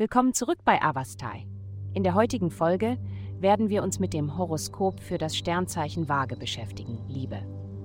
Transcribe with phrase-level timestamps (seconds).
[0.00, 1.44] Willkommen zurück bei Avastai.
[1.92, 2.96] In der heutigen Folge
[3.38, 7.42] werden wir uns mit dem Horoskop für das Sternzeichen Waage beschäftigen, Liebe.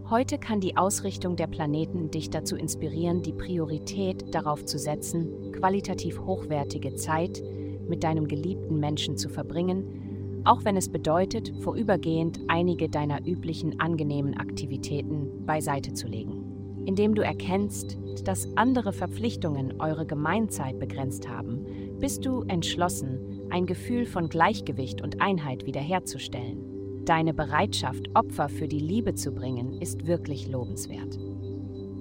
[0.09, 6.21] Heute kann die Ausrichtung der Planeten dich dazu inspirieren, die Priorität darauf zu setzen, qualitativ
[6.21, 7.43] hochwertige Zeit
[7.89, 14.37] mit deinem geliebten Menschen zu verbringen, auch wenn es bedeutet, vorübergehend einige deiner üblichen angenehmen
[14.37, 16.44] Aktivitäten beiseite zu legen
[16.85, 21.65] indem du erkennst, dass andere Verpflichtungen eure Gemeinzeit begrenzt haben,
[21.99, 27.03] bist du entschlossen, ein Gefühl von Gleichgewicht und Einheit wiederherzustellen.
[27.05, 31.19] Deine Bereitschaft, Opfer für die Liebe zu bringen, ist wirklich lobenswert.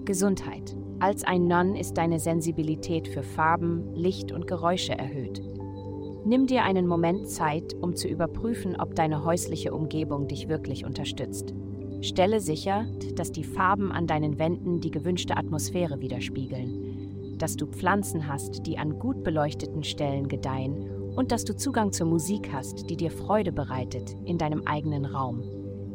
[0.05, 0.77] Gesundheit.
[0.99, 5.43] Als ein Non ist deine Sensibilität für Farben, Licht und Geräusche erhöht.
[6.25, 11.55] Nimm dir einen Moment Zeit, um zu überprüfen, ob deine häusliche Umgebung dich wirklich unterstützt.
[12.05, 18.29] Stelle sicher, dass die Farben an deinen Wänden die gewünschte Atmosphäre widerspiegeln, dass du Pflanzen
[18.29, 22.99] hast, die an gut beleuchteten Stellen gedeihen und dass du Zugang zur Musik hast, die
[22.99, 25.43] dir Freude bereitet in deinem eigenen Raum.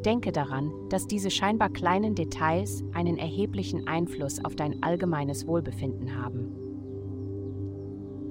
[0.04, 6.56] Denke daran, dass diese scheinbar kleinen Details einen erheblichen Einfluss auf dein allgemeines Wohlbefinden haben.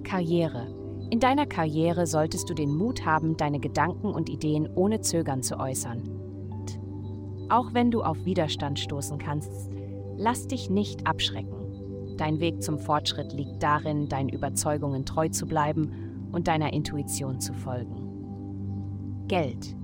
[0.03, 0.67] Karriere.
[1.11, 5.61] In deiner Karriere solltest du den Mut haben, deine Gedanken und Ideen ohne Zögern zu
[5.61, 6.18] äußern.
[7.49, 9.71] Auch wenn du auf Widerstand stoßen kannst,
[10.17, 12.17] lass dich nicht abschrecken.
[12.17, 17.55] Dein Weg zum Fortschritt liegt darin, deinen Überzeugungen treu zu bleiben und deiner Intuition zu
[17.55, 19.25] folgen.
[19.29, 19.77] Geld.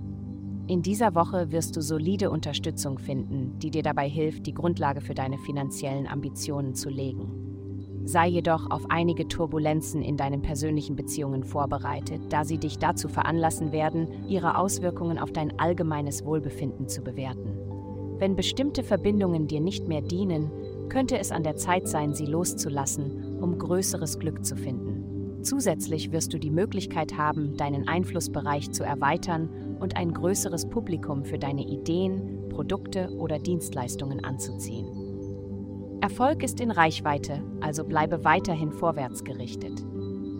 [0.66, 5.14] In dieser Woche wirst du solide Unterstützung finden, die dir dabei hilft, die Grundlage für
[5.14, 7.43] deine finanziellen Ambitionen zu legen.
[8.06, 13.72] Sei jedoch auf einige Turbulenzen in deinen persönlichen Beziehungen vorbereitet, da sie dich dazu veranlassen
[13.72, 17.58] werden, ihre Auswirkungen auf dein allgemeines Wohlbefinden zu bewerten.
[18.18, 20.50] Wenn bestimmte Verbindungen dir nicht mehr dienen,
[20.88, 25.42] könnte es an der Zeit sein, sie loszulassen, um größeres Glück zu finden.
[25.42, 31.38] Zusätzlich wirst du die Möglichkeit haben, deinen Einflussbereich zu erweitern und ein größeres Publikum für
[31.38, 35.03] deine Ideen, Produkte oder Dienstleistungen anzuziehen.
[36.04, 39.82] Erfolg ist in Reichweite, also bleibe weiterhin vorwärts gerichtet.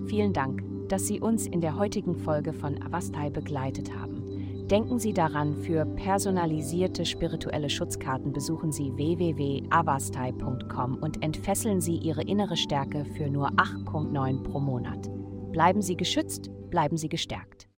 [0.09, 4.69] Vielen Dank, dass Sie uns in der heutigen Folge von Avastai begleitet haben.
[4.69, 12.59] Denken Sie daran, für personalisierte spirituelle Schutzkarten besuchen Sie www.avastai.com und entfesseln Sie Ihre innere
[12.59, 15.11] Stärke für nur 8,9 pro Monat.
[15.51, 17.69] Bleiben Sie geschützt, bleiben Sie gestärkt.